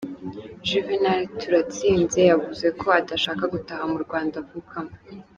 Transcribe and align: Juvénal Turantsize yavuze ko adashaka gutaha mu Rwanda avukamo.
Juvénal 0.67 1.21
Turantsize 1.39 2.21
yavuze 2.31 2.67
ko 2.79 2.85
adashaka 2.99 3.43
gutaha 3.53 3.83
mu 3.91 3.97
Rwanda 4.05 4.35
avukamo. 4.43 4.93